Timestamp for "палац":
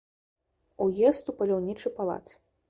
2.01-2.25